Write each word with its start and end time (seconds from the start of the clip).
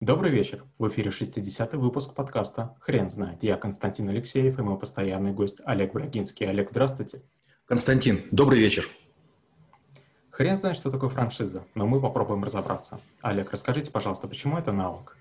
Добрый 0.00 0.30
вечер. 0.30 0.62
В 0.78 0.88
эфире 0.90 1.08
60-й 1.10 1.78
выпуск 1.78 2.12
подкаста 2.12 2.76
«Хрен 2.80 3.08
знает». 3.08 3.42
Я 3.42 3.56
Константин 3.56 4.10
Алексеев 4.10 4.58
и 4.58 4.62
мой 4.62 4.78
постоянный 4.78 5.32
гость 5.32 5.62
Олег 5.64 5.94
Брагинский. 5.94 6.46
Олег, 6.46 6.68
здравствуйте. 6.68 7.22
Константин, 7.64 8.22
добрый 8.30 8.58
вечер. 8.58 8.86
Хрен 10.28 10.54
знает, 10.56 10.76
что 10.76 10.90
такое 10.90 11.08
франшиза, 11.08 11.64
но 11.74 11.86
мы 11.86 11.98
попробуем 11.98 12.44
разобраться. 12.44 13.00
Олег, 13.22 13.50
расскажите, 13.52 13.90
пожалуйста, 13.90 14.28
почему 14.28 14.58
это 14.58 14.70
навык? 14.70 15.16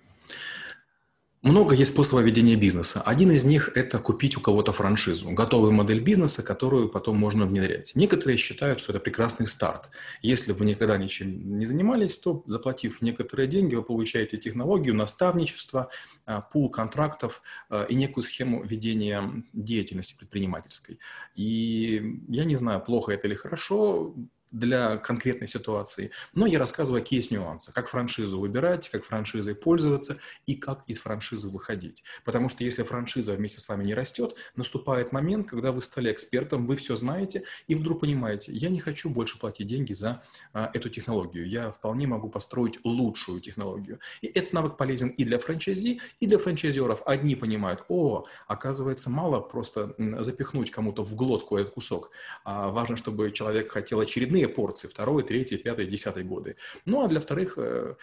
Много 1.45 1.75
есть 1.75 1.93
способов 1.93 2.25
ведения 2.25 2.55
бизнеса. 2.55 3.03
Один 3.05 3.29
из 3.29 3.45
них– 3.45 3.69
это 3.75 3.99
купить 3.99 4.35
у 4.35 4.41
кого-то 4.41 4.73
франшизу, 4.73 5.29
готовую 5.29 5.73
модель 5.73 5.99
бизнеса, 5.99 6.41
которую 6.41 6.89
потом 6.89 7.17
можно 7.17 7.45
внедрять. 7.45 7.91
Некоторые 7.93 8.37
считают, 8.37 8.79
что 8.79 8.91
это 8.91 8.99
прекрасный 8.99 9.45
старт. 9.45 9.91
Если 10.23 10.53
вы 10.53 10.65
никогда 10.65 10.97
ничем 10.97 11.59
не 11.59 11.67
занимались, 11.67 12.17
то, 12.17 12.41
заплатив 12.47 12.99
некоторые 13.03 13.45
деньги, 13.47 13.75
вы 13.75 13.83
получаете 13.83 14.37
технологию, 14.37 14.95
наставничество, 14.95 15.91
а, 16.25 16.41
пул 16.41 16.71
контрактов 16.71 17.43
а, 17.69 17.83
и 17.83 17.93
некую 17.93 18.23
схему 18.23 18.63
ведения 18.63 19.43
деятельности 19.53 20.17
предпринимательской. 20.17 20.97
И 21.35 22.21
я 22.27 22.45
не 22.45 22.55
знаю, 22.55 22.81
плохо 22.81 23.11
это 23.11 23.27
или 23.27 23.35
хорошо, 23.35 24.15
для 24.51 24.97
конкретной 24.97 25.47
ситуации, 25.47 26.11
но 26.33 26.45
я 26.45 26.59
рассказываю, 26.59 27.01
какие 27.01 27.19
есть 27.19 27.31
нюансы, 27.31 27.73
как 27.73 27.87
франшизу 27.87 28.39
выбирать, 28.39 28.89
как 28.89 29.03
франшизой 29.03 29.55
пользоваться 29.55 30.17
и 30.45 30.55
как 30.55 30.83
из 30.87 30.99
франшизы 30.99 31.49
выходить. 31.49 32.03
Потому 32.23 32.49
что 32.49 32.63
если 32.63 32.83
франшиза 32.83 33.33
вместе 33.33 33.59
с 33.59 33.67
вами 33.67 33.83
не 33.83 33.93
растет, 33.93 34.35
наступает 34.55 35.11
момент, 35.11 35.49
когда 35.49 35.71
вы 35.71 35.81
стали 35.81 36.11
экспертом, 36.11 36.67
вы 36.67 36.77
все 36.77 36.95
знаете, 36.95 37.43
и 37.67 37.75
вдруг 37.75 38.01
понимаете, 38.01 38.51
я 38.51 38.69
не 38.69 38.79
хочу 38.79 39.09
больше 39.09 39.39
платить 39.39 39.67
деньги 39.67 39.93
за 39.93 40.23
а, 40.53 40.69
эту 40.73 40.89
технологию, 40.89 41.47
я 41.47 41.71
вполне 41.71 42.07
могу 42.07 42.29
построить 42.29 42.79
лучшую 42.83 43.41
технологию. 43.41 43.99
И 44.21 44.27
этот 44.27 44.53
навык 44.53 44.77
полезен 44.77 45.09
и 45.09 45.23
для 45.23 45.39
франчайзи, 45.39 45.99
и 46.19 46.27
для 46.27 46.37
франчайзеров. 46.37 47.01
Одни 47.05 47.35
понимают, 47.35 47.83
о, 47.89 48.25
оказывается, 48.47 49.09
мало 49.09 49.39
просто 49.39 49.95
запихнуть 50.19 50.71
кому-то 50.71 51.03
в 51.03 51.15
глотку 51.15 51.57
этот 51.57 51.73
кусок, 51.73 52.11
а 52.43 52.69
важно, 52.69 52.95
чтобы 52.95 53.31
человек 53.31 53.71
хотел 53.71 54.01
очередные 54.35 54.47
порции, 54.47 54.87
второй, 54.87 55.23
третий, 55.23 55.57
пятый, 55.57 55.87
десятый 55.87 56.23
годы. 56.23 56.55
Ну, 56.85 57.03
а 57.03 57.07
для 57.07 57.19
вторых 57.19 57.57
э, 57.57 57.95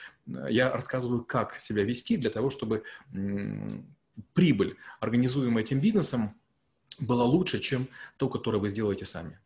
я 0.48 0.72
рассказываю, 0.72 1.24
как 1.24 1.60
себя 1.60 1.84
вести 1.84 2.16
для 2.16 2.30
того, 2.30 2.50
чтобы 2.50 2.82
прибыль, 4.34 4.76
организуемая 5.00 5.64
этим 5.64 5.80
бизнесом, 5.80 6.30
была 7.00 7.24
лучше, 7.24 7.60
чем 7.60 7.86
то, 8.16 8.28
которое 8.28 8.58
вы 8.58 8.68
сделаете 8.68 9.04
сами. 9.04 9.38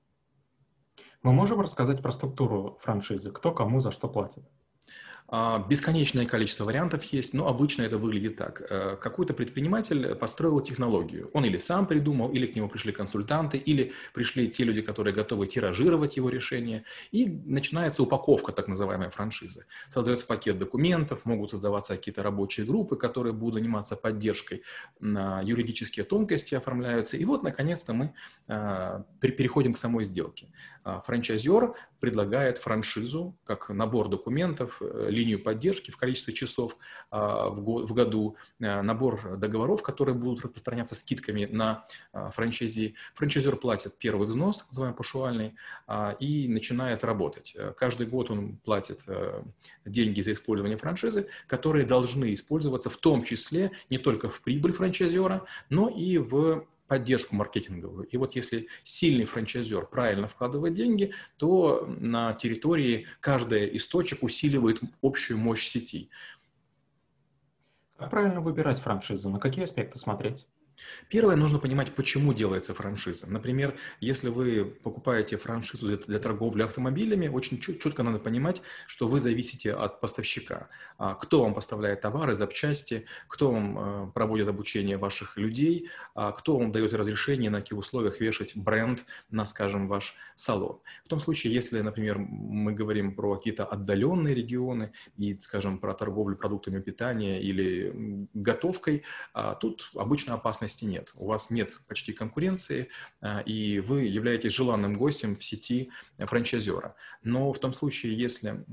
Мы 1.22 1.32
можем 1.32 1.60
рассказать 1.60 2.02
про 2.02 2.12
структуру 2.12 2.78
франшизы, 2.82 3.30
кто 3.30 3.52
кому 3.52 3.80
за 3.80 3.90
что 3.90 4.08
платит? 4.08 4.44
А, 5.28 5.58
бесконечное 5.58 6.24
количество 6.24 6.64
вариантов 6.64 7.02
есть, 7.04 7.34
но 7.34 7.48
обычно 7.48 7.82
это 7.82 7.98
выглядит 7.98 8.36
так. 8.36 8.62
Э, 8.70 8.96
какой-то 8.96 9.34
предприниматель 9.34 10.14
построил 10.14 10.60
технологию. 10.60 11.30
Он 11.32 11.44
или 11.44 11.58
сам 11.58 11.86
придумал, 11.86 12.30
или 12.30 12.46
к 12.46 12.54
нему 12.54 12.68
пришли 12.68 12.92
консультанты, 12.92 13.58
или 13.58 13.92
пришли 14.14 14.48
те 14.48 14.62
люди, 14.62 14.82
которые 14.82 15.12
готовы 15.12 15.46
тиражировать 15.48 16.16
его 16.16 16.28
решение. 16.28 16.84
И 17.10 17.26
начинается 17.28 18.02
упаковка 18.04 18.52
так 18.52 18.68
называемой 18.68 19.08
франшизы. 19.08 19.66
Создается 19.88 20.26
пакет 20.26 20.58
документов, 20.58 21.24
могут 21.24 21.50
создаваться 21.50 21.96
какие-то 21.96 22.22
рабочие 22.22 22.64
группы, 22.64 22.96
которые 22.96 23.32
будут 23.32 23.54
заниматься 23.54 23.96
поддержкой. 23.96 24.62
Юридические 25.00 26.04
тонкости 26.04 26.54
оформляются. 26.54 27.16
И 27.16 27.24
вот, 27.24 27.42
наконец-то, 27.42 27.92
мы 27.94 28.14
а, 28.48 29.04
переходим 29.20 29.72
к 29.72 29.78
самой 29.78 30.04
сделке. 30.04 30.48
А, 30.84 31.00
франчайзер 31.00 31.74
предлагает 32.00 32.58
франшизу 32.58 33.36
как 33.44 33.70
набор 33.70 34.08
документов, 34.08 34.80
э, 34.80 35.08
линию 35.16 35.42
поддержки 35.42 35.90
в 35.90 35.96
количестве 35.96 36.34
часов 36.34 36.76
а, 37.10 37.48
в 37.48 37.92
году, 37.94 38.36
э, 38.60 38.82
набор 38.82 39.36
договоров, 39.36 39.82
которые 39.82 40.14
будут 40.14 40.44
распространяться 40.44 40.94
скидками 40.94 41.46
на 41.46 41.86
а, 42.12 42.30
франчайзи. 42.30 42.94
Франчайзер 43.14 43.56
платит 43.56 43.98
первый 43.98 44.28
взнос, 44.28 44.58
так 44.58 44.68
называемый 44.68 44.96
пошуальный, 44.96 45.54
и 46.20 46.48
начинает 46.48 47.04
работать. 47.04 47.54
Э, 47.56 47.72
каждый 47.76 48.06
год 48.06 48.30
он 48.30 48.56
платит 48.56 49.04
деньги 49.84 50.20
за 50.20 50.32
использование 50.32 50.76
франшизы, 50.76 51.28
которые 51.46 51.86
должны 51.86 52.34
использоваться 52.34 52.90
в 52.90 52.96
том 52.96 53.22
числе 53.22 53.70
не 53.90 53.98
только 53.98 54.28
в 54.28 54.40
прибыль 54.42 54.72
франчайзера, 54.72 55.46
но 55.70 55.88
и 55.88 56.18
в 56.18 56.66
поддержку 56.86 57.34
маркетинговую. 57.34 58.06
И 58.06 58.16
вот 58.16 58.36
если 58.36 58.68
сильный 58.84 59.24
франчайзер 59.24 59.86
правильно 59.86 60.28
вкладывает 60.28 60.74
деньги, 60.74 61.12
то 61.36 61.86
на 61.86 62.34
территории 62.34 63.06
каждый 63.20 63.76
источник 63.76 64.22
усиливает 64.22 64.80
общую 65.02 65.38
мощь 65.38 65.66
сети. 65.66 66.10
Как 67.96 68.10
правильно 68.10 68.40
выбирать 68.40 68.80
франшизу? 68.80 69.30
На 69.30 69.38
какие 69.38 69.64
аспекты 69.64 69.98
смотреть? 69.98 70.46
Первое, 71.08 71.36
нужно 71.36 71.58
понимать, 71.58 71.94
почему 71.94 72.32
делается 72.32 72.74
франшиза. 72.74 73.30
Например, 73.30 73.76
если 74.00 74.28
вы 74.28 74.64
покупаете 74.64 75.36
франшизу 75.36 75.86
для, 75.88 75.96
для 75.96 76.18
торговли 76.18 76.62
автомобилями, 76.62 77.28
очень 77.28 77.60
четко 77.60 78.02
надо 78.02 78.18
понимать, 78.18 78.62
что 78.86 79.08
вы 79.08 79.20
зависите 79.20 79.72
от 79.72 80.00
поставщика. 80.00 80.68
А, 80.98 81.14
кто 81.14 81.42
вам 81.42 81.54
поставляет 81.54 82.00
товары, 82.00 82.34
запчасти, 82.34 83.06
кто 83.28 83.50
вам 83.50 83.78
э, 83.78 84.12
проводит 84.12 84.48
обучение 84.48 84.96
ваших 84.96 85.36
людей, 85.36 85.88
а, 86.14 86.32
кто 86.32 86.58
вам 86.58 86.72
дает 86.72 86.92
разрешение, 86.92 87.50
на 87.50 87.60
каких 87.60 87.78
условиях 87.78 88.20
вешать 88.20 88.56
бренд 88.56 89.04
на, 89.30 89.44
скажем, 89.44 89.88
ваш 89.88 90.14
салон. 90.34 90.80
В 91.04 91.08
том 91.08 91.20
случае, 91.20 91.54
если, 91.54 91.80
например, 91.80 92.18
мы 92.18 92.72
говорим 92.72 93.14
про 93.14 93.36
какие-то 93.36 93.64
отдаленные 93.64 94.34
регионы 94.34 94.92
и, 95.16 95.38
скажем, 95.38 95.78
про 95.78 95.94
торговлю 95.94 96.36
продуктами 96.36 96.80
питания 96.80 97.40
или 97.40 98.28
готовкой, 98.34 99.04
а, 99.32 99.54
тут 99.54 99.90
обычно 99.94 100.34
опасность 100.34 100.65
опасности 100.66 100.84
нет. 100.84 101.12
У 101.14 101.26
вас 101.26 101.50
нет 101.50 101.76
почти 101.86 102.12
конкуренции, 102.12 102.88
а, 103.20 103.40
и 103.40 103.80
вы 103.80 104.04
являетесь 104.04 104.52
желанным 104.52 104.94
гостем 104.94 105.36
в 105.36 105.44
сети 105.44 105.90
франчайзера. 106.18 106.94
Но 107.22 107.52
в 107.52 107.58
том 107.58 107.72
случае, 107.72 108.18
если 108.18 108.64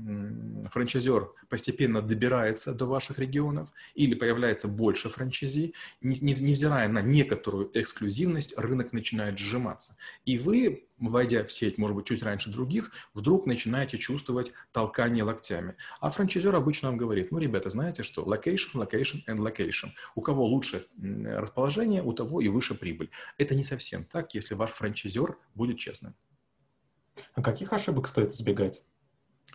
франчайзер 0.70 1.30
постепенно 1.48 2.02
добирается 2.02 2.74
до 2.74 2.86
ваших 2.86 3.18
регионов 3.18 3.68
или 3.94 4.14
появляется 4.14 4.68
больше 4.68 5.08
франчайзи, 5.08 5.74
невзирая 6.00 6.88
на 6.88 7.02
некоторую 7.02 7.70
эксклюзивность, 7.74 8.58
рынок 8.58 8.92
начинает 8.92 9.38
сжиматься. 9.38 9.96
И 10.26 10.38
вы 10.38 10.84
войдя 10.98 11.44
в 11.44 11.52
сеть, 11.52 11.78
может 11.78 11.96
быть, 11.96 12.06
чуть 12.06 12.22
раньше 12.22 12.50
других, 12.50 12.92
вдруг 13.14 13.46
начинаете 13.46 13.98
чувствовать 13.98 14.52
толкание 14.72 15.24
локтями. 15.24 15.76
А 16.00 16.10
франчайзер 16.10 16.54
обычно 16.54 16.88
вам 16.88 16.98
говорит, 16.98 17.30
ну, 17.30 17.38
ребята, 17.38 17.70
знаете 17.70 18.02
что, 18.02 18.22
location, 18.22 18.74
location 18.74 19.20
and 19.28 19.38
location. 19.38 19.90
У 20.14 20.20
кого 20.20 20.46
лучше 20.46 20.86
расположение, 20.98 21.83
у 21.86 22.12
того 22.12 22.40
и 22.40 22.48
выше 22.48 22.74
прибыль. 22.74 23.10
Это 23.38 23.54
не 23.54 23.64
совсем 23.64 24.04
так, 24.04 24.34
если 24.34 24.54
ваш 24.54 24.70
франчайзер 24.72 25.36
будет 25.54 25.78
честным. 25.78 26.14
А 27.34 27.42
каких 27.42 27.72
ошибок 27.72 28.06
стоит 28.06 28.32
избегать? 28.32 28.82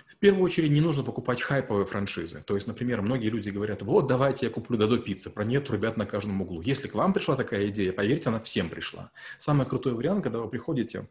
В 0.08 0.18
первую 0.20 0.44
очередь 0.44 0.72
не 0.72 0.82
нужно 0.82 1.04
покупать 1.04 1.42
хайповые 1.42 1.86
франшизы. 1.86 2.44
То 2.46 2.56
есть, 2.56 2.68
например, 2.68 3.02
многие 3.02 3.30
люди 3.30 3.50
говорят, 3.50 3.82
вот 3.82 4.08
давайте 4.08 4.48
я 4.48 4.52
куплю 4.52 4.78
Дадо 4.78 4.98
пиццы, 4.98 5.30
про 5.30 5.46
нет 5.46 5.70
ребят 5.72 5.96
на 5.96 6.06
каждом 6.06 6.42
углу. 6.42 6.62
Если 6.62 6.88
к 6.88 6.94
вам 6.94 7.14
пришла 7.14 7.38
такая 7.38 7.68
идея, 7.68 7.94
поверьте, 7.94 8.30
она 8.30 8.40
всем 8.42 8.70
пришла. 8.70 9.12
Самый 9.38 9.66
крутой 9.66 9.94
вариант, 9.94 10.24
когда 10.24 10.40
вы 10.40 10.50
приходите 10.50 11.08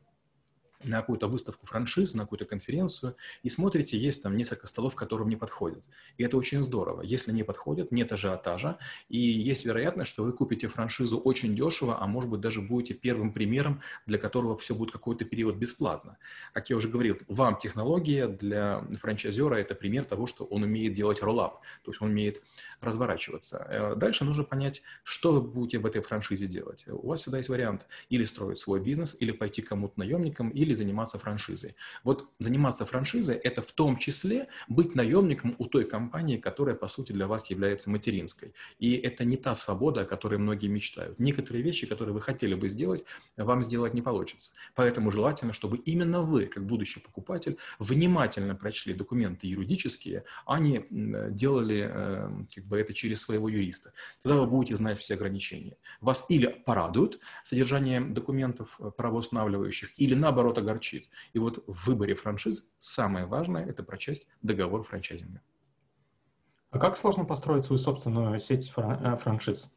на 0.84 1.00
какую-то 1.00 1.27
выставку 1.27 1.66
франшиз, 1.66 2.15
на 2.15 2.22
какую-то 2.22 2.44
конференцию, 2.44 3.16
и 3.43 3.49
смотрите, 3.49 3.99
есть 3.99 4.22
там 4.22 4.37
несколько 4.37 4.66
столов, 4.66 4.94
которым 4.94 5.28
не 5.28 5.37
подходят. 5.37 5.84
И 6.16 6.25
это 6.25 6.37
очень 6.37 6.62
здорово. 6.62 7.03
Если 7.03 7.33
не 7.33 7.43
подходят, 7.43 7.93
нет 7.93 8.12
ажиотажа, 8.12 8.78
и 9.09 9.19
есть 9.19 9.65
вероятность, 9.65 10.11
что 10.11 10.25
вы 10.25 10.33
купите 10.33 10.69
франшизу 10.69 11.19
очень 11.19 11.55
дешево, 11.55 12.00
а 12.00 12.06
может 12.06 12.31
быть 12.31 12.41
даже 12.41 12.61
будете 12.61 12.94
первым 12.94 13.33
примером, 13.33 13.81
для 14.06 14.19
которого 14.19 14.56
все 14.56 14.75
будет 14.75 14.93
какой-то 14.93 15.25
период 15.25 15.56
бесплатно. 15.56 16.19
Как 16.53 16.71
я 16.71 16.77
уже 16.77 16.89
говорил, 16.89 17.19
вам 17.28 17.59
технология 17.59 18.28
для 18.28 18.84
франчайзера– 19.00 19.55
это 19.56 19.75
пример 19.75 20.05
того, 20.05 20.27
что 20.27 20.45
он 20.45 20.62
умеет 20.62 20.95
делать 20.95 21.22
роллап, 21.22 21.62
то 21.83 21.91
есть 21.91 22.00
он 22.00 22.10
умеет 22.10 22.43
разворачиваться. 22.81 23.66
Э, 23.69 23.95
дальше 23.97 24.25
нужно 24.25 24.45
понять, 24.45 24.83
что 25.03 25.33
вы 25.33 25.41
будете 25.41 25.78
в 25.78 25.86
этой 25.86 26.01
франшизе 26.03 26.47
делать. 26.47 26.84
У 26.86 27.09
вас 27.09 27.21
всегда 27.21 27.39
есть 27.39 27.48
вариант 27.48 27.86
или 28.09 28.25
строить 28.25 28.59
свой 28.59 28.80
бизнес, 28.80 29.16
или 29.21 29.33
пойти 29.33 29.63
кому-то 29.63 29.98
наемником, 29.98 30.51
или 30.51 30.67
заниматься 30.74 31.18
франшизой. 31.18 31.74
Вот 32.04 32.28
заниматься 32.38 32.84
франшизой– 32.84 33.36
это 33.44 33.62
в 33.62 33.72
том 33.72 33.97
числе 33.97 34.48
быть 34.68 34.94
наемником 34.94 35.54
у 35.59 35.66
той 35.66 35.84
компании, 35.84 36.36
которая, 36.36 36.74
по 36.74 36.88
сути, 36.88 37.12
для 37.12 37.26
вас 37.26 37.50
является 37.50 37.91
материнской. 37.91 38.53
И 38.78 38.94
это 38.94 39.24
не 39.24 39.36
та 39.36 39.54
свобода, 39.54 40.03
о 40.03 40.04
которой 40.04 40.38
многие 40.38 40.68
мечтают. 40.68 41.18
Некоторые 41.18 41.62
вещи, 41.62 41.86
которые 41.86 42.15
вы 42.15 42.20
хотели 42.20 42.54
бы 42.54 42.68
сделать, 42.68 43.04
вам 43.36 43.62
сделать 43.62 43.94
не 43.94 44.03
получится. 44.03 44.53
Поэтому 44.74 45.10
желательно, 45.10 45.53
чтобы 45.53 45.78
именно 45.78 46.22
вы, 46.22 46.47
как 46.47 46.66
будущий 46.66 47.00
покупатель, 47.00 47.59
внимательно 47.78 48.54
прочли 48.54 48.94
документы 48.94 49.47
юридические, 49.47 50.24
а 50.47 50.59
не 50.59 50.84
делали 51.30 51.91
э, 51.91 52.44
как 52.54 52.65
бы 52.65 52.78
это 52.78 52.94
через 52.94 53.20
своего 53.22 53.48
юриста. 53.48 53.92
Тогда 54.22 54.41
вы 54.41 54.47
будете 54.47 54.74
знать 54.74 54.98
все 54.98 55.15
ограничения. 55.15 55.76
Вас 56.00 56.24
или 56.28 56.47
порадуют 56.47 57.18
содержание 57.44 58.00
документов 58.00 58.76
э, 58.80 58.91
правоустанавливающих, 58.97 59.91
или 59.97 60.15
наоборот 60.15 60.58
огорчит. 60.59 61.09
И 61.33 61.39
вот 61.39 61.65
в 61.66 61.87
выборе 61.87 62.15
франшиз 62.15 62.72
самое 62.78 63.27
важное– 63.27 63.65
это 63.69 63.83
прочесть 63.83 64.27
договор 64.43 64.83
франчайзинга. 64.83 65.41
А 66.71 66.78
как 66.78 66.97
сложно 66.97 67.25
построить 67.25 67.65
свою 67.65 67.78
собственную 67.78 68.41
сеть 68.41 68.72
э, 68.77 69.16
франшиз? 69.22 69.72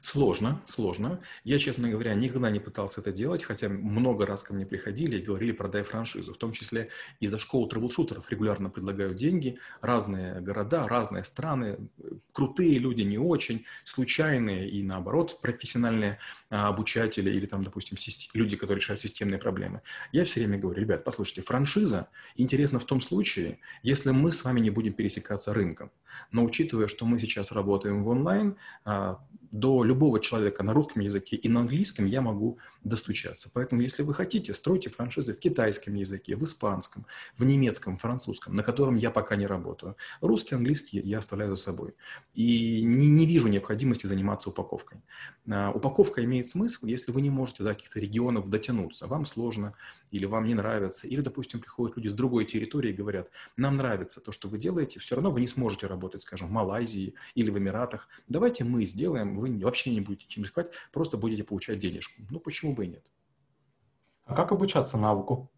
Сложно, 0.00 0.62
сложно. 0.66 1.20
Я, 1.44 1.58
честно 1.58 1.88
говоря, 1.88 2.14
никогда 2.14 2.50
не 2.50 2.60
пытался 2.60 3.00
это 3.00 3.12
делать, 3.12 3.44
хотя 3.44 3.68
много 3.68 4.26
раз 4.26 4.42
ко 4.42 4.54
мне 4.54 4.64
приходили 4.64 5.18
и 5.18 5.22
говорили, 5.22 5.52
продай 5.52 5.82
франшизу. 5.82 6.34
В 6.34 6.36
том 6.38 6.52
числе 6.52 6.88
из-за 7.20 7.38
школы 7.38 7.68
трэблшутеров 7.68 8.30
регулярно 8.30 8.70
предлагают 8.70 9.16
деньги. 9.16 9.58
Разные 9.80 10.40
города, 10.40 10.86
разные 10.86 11.24
страны, 11.24 11.78
крутые 12.32 12.78
люди, 12.78 13.02
не 13.02 13.18
очень, 13.18 13.64
случайные 13.84 14.68
и, 14.68 14.82
наоборот, 14.82 15.40
профессиональные 15.40 16.18
а, 16.50 16.68
обучатели 16.68 17.30
или, 17.30 17.46
там, 17.46 17.64
допустим, 17.64 17.96
люди, 18.34 18.56
которые 18.56 18.80
решают 18.80 19.00
системные 19.00 19.38
проблемы. 19.38 19.82
Я 20.12 20.24
все 20.24 20.40
время 20.40 20.58
говорю, 20.58 20.80
ребят, 20.80 21.04
послушайте, 21.04 21.42
франшиза 21.42 22.08
интересна 22.36 22.78
в 22.78 22.84
том 22.84 23.00
случае, 23.00 23.58
если 23.82 24.10
мы 24.10 24.32
с 24.32 24.44
вами 24.44 24.60
не 24.60 24.70
будем 24.70 24.92
пересекаться 24.92 25.52
рынком. 25.52 25.90
Но 26.30 26.44
учитывая, 26.44 26.86
что 26.86 27.04
мы 27.04 27.18
сейчас 27.18 27.52
работаем 27.52 28.02
в 28.02 28.08
онлайн, 28.08 28.56
а, 28.84 29.18
до 29.50 29.82
любого 29.84 30.20
человека 30.20 30.62
на 30.62 30.72
русском 30.72 31.02
языке 31.02 31.36
и 31.36 31.48
на 31.48 31.60
английском 31.60 32.06
я 32.06 32.20
могу 32.20 32.58
достучаться. 32.84 33.50
Поэтому, 33.52 33.82
если 33.82 34.02
вы 34.02 34.14
хотите, 34.14 34.54
стройте 34.54 34.90
франшизы 34.90 35.34
в 35.34 35.38
китайском 35.38 35.94
языке, 35.94 36.36
в 36.36 36.44
испанском, 36.44 37.06
в 37.36 37.44
немецком, 37.44 37.98
французском, 37.98 38.54
на 38.54 38.62
котором 38.62 38.96
я 38.96 39.10
пока 39.10 39.36
не 39.36 39.46
работаю. 39.46 39.96
Русский, 40.20 40.54
английский 40.54 41.00
я 41.00 41.18
оставляю 41.18 41.50
за 41.50 41.56
собой. 41.56 41.94
И 42.34 42.82
не, 42.82 43.08
не 43.08 43.26
вижу 43.26 43.48
необходимости 43.48 44.06
заниматься 44.06 44.50
упаковкой. 44.50 45.00
А, 45.50 45.70
упаковка 45.70 46.24
имеет 46.24 46.46
смысл, 46.46 46.86
если 46.86 47.12
вы 47.12 47.20
не 47.20 47.30
можете 47.30 47.64
до 47.64 47.74
каких-то 47.74 48.00
регионов 48.00 48.48
дотянуться. 48.48 49.06
Вам 49.06 49.24
сложно, 49.24 49.74
или 50.10 50.24
вам 50.24 50.44
не 50.44 50.54
нравится, 50.54 51.06
или, 51.06 51.20
допустим, 51.20 51.60
приходят 51.60 51.96
люди 51.96 52.08
с 52.08 52.12
другой 52.12 52.44
территории 52.44 52.90
и 52.90 52.94
говорят, 52.94 53.28
нам 53.56 53.76
нравится 53.76 54.20
то, 54.20 54.32
что 54.32 54.48
вы 54.48 54.58
делаете, 54.58 55.00
все 55.00 55.14
равно 55.14 55.30
вы 55.30 55.40
не 55.40 55.48
сможете 55.48 55.86
работать, 55.86 56.22
скажем, 56.22 56.48
в 56.48 56.50
Малайзии 56.50 57.14
или 57.34 57.50
в 57.50 57.58
Эмиратах. 57.58 58.08
Давайте 58.28 58.64
мы 58.64 58.84
сделаем, 58.84 59.37
вы 59.38 59.58
вообще 59.58 59.90
не 59.90 60.00
будете 60.00 60.26
чем 60.28 60.44
рисковать, 60.44 60.70
просто 60.92 61.16
будете 61.16 61.44
получать 61.44 61.78
денежку. 61.78 62.22
Ну, 62.30 62.40
почему 62.40 62.74
бы 62.74 62.84
и 62.84 62.88
нет? 62.88 63.04
А 64.24 64.34
как 64.34 64.52
обучаться 64.52 64.98
навыку? 64.98 65.50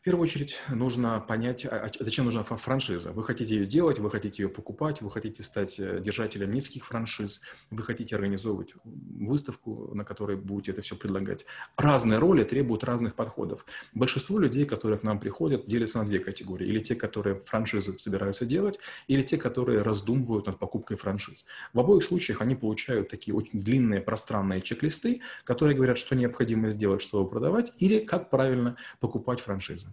В 0.00 0.02
первую 0.02 0.22
очередь 0.22 0.56
нужно 0.70 1.20
понять, 1.20 1.66
а, 1.66 1.84
а 1.84 1.90
зачем 2.02 2.24
нужна 2.24 2.42
франшиза. 2.42 3.12
Вы 3.12 3.22
хотите 3.22 3.54
ее 3.54 3.66
делать, 3.66 3.98
вы 3.98 4.10
хотите 4.10 4.42
ее 4.42 4.48
покупать, 4.48 5.02
вы 5.02 5.10
хотите 5.10 5.42
стать 5.42 5.78
э, 5.78 6.00
держателем 6.00 6.50
низких 6.52 6.86
франшиз, 6.86 7.42
вы 7.68 7.82
хотите 7.82 8.14
организовывать 8.14 8.72
выставку, 8.82 9.94
на 9.94 10.06
которой 10.06 10.38
будете 10.38 10.72
это 10.72 10.80
все 10.80 10.96
предлагать. 10.96 11.44
Разные 11.76 12.18
роли 12.18 12.44
требуют 12.44 12.82
разных 12.82 13.14
подходов. 13.14 13.66
Большинство 13.92 14.38
людей, 14.38 14.64
которые 14.64 14.98
к 14.98 15.02
нам 15.02 15.20
приходят, 15.20 15.68
делятся 15.68 15.98
на 15.98 16.06
две 16.06 16.18
категории. 16.18 16.66
Или 16.66 16.78
те, 16.78 16.94
которые 16.94 17.42
франшизы 17.44 17.98
собираются 17.98 18.46
делать, 18.46 18.78
или 19.06 19.20
те, 19.20 19.36
которые 19.36 19.82
раздумывают 19.82 20.46
над 20.46 20.58
покупкой 20.58 20.96
франшиз. 20.96 21.44
В 21.74 21.80
обоих 21.80 22.04
случаях 22.04 22.40
они 22.40 22.54
получают 22.54 23.10
такие 23.10 23.34
очень 23.34 23.62
длинные 23.62 24.00
пространные 24.00 24.62
чек-листы, 24.62 25.20
которые 25.44 25.76
говорят, 25.76 25.98
что 25.98 26.16
необходимо 26.16 26.70
сделать, 26.70 27.02
чтобы 27.02 27.28
продавать, 27.28 27.74
или 27.76 27.98
как 27.98 28.30
правильно 28.30 28.78
покупать 28.98 29.40
франшизы. 29.40 29.89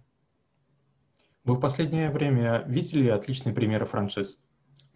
Вы 1.48 1.56
в 1.56 1.62
последнее 1.62 2.12
время 2.12 2.66
видели 2.68 3.08
отличные 3.08 3.56
примеры 3.56 3.86
франшиз? 3.86 4.38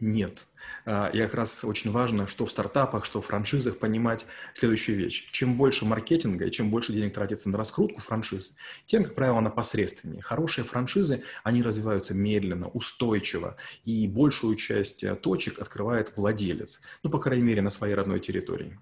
Нет. 0.02 0.50
А, 0.86 1.08
и 1.08 1.22
как 1.22 1.34
раз 1.34 1.64
очень 1.64 1.92
важно, 1.92 2.28
что 2.28 2.46
в 2.46 2.52
стартапах, 2.52 3.06
что 3.06 3.22
в 3.22 3.26
франшизах 3.26 3.78
понимать 3.78 4.26
следующую 4.54 4.98
вещь. 4.98 5.30
Чем 5.32 5.56
больше 5.56 5.86
маркетинга 5.86 6.44
и 6.46 6.52
чем 6.52 6.70
больше 6.70 6.92
денег 6.92 7.14
тратится 7.14 7.48
на 7.48 7.58
раскрутку 7.58 8.02
франшизы, 8.02 8.52
тем, 8.86 9.06
как 9.06 9.16
правило, 9.16 9.38
она 9.38 9.50
посредственнее. 9.50 10.22
Хорошие 10.22 10.66
франшизы, 10.66 11.24
они 11.44 11.64
развиваются 11.64 12.14
медленно, 12.14 12.68
устойчиво, 12.68 13.56
и 13.86 14.06
большую 14.10 14.58
часть 14.58 15.06
э, 15.06 15.16
точек 15.16 15.58
открывает 15.58 16.18
владелец. 16.18 16.82
Ну, 17.02 17.10
по 17.10 17.20
крайней 17.20 17.44
мере, 17.44 17.62
на 17.62 17.70
своей 17.70 17.96
родной 17.96 18.20
территории. 18.20 18.78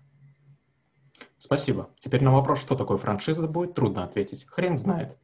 Спасибо. 1.38 1.92
Теперь 2.00 2.24
на 2.24 2.34
вопрос, 2.34 2.62
что 2.62 2.76
такое 2.76 2.98
франшиза, 2.98 3.48
будет 3.48 3.76
трудно 3.76 4.06
ответить. 4.06 4.48
Хрен 4.48 4.76
знает. 4.76 5.20